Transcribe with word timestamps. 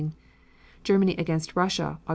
Germany 0.83 1.15
against 1.17 1.55
Russia, 1.55 1.99
Aug. 2.07 2.09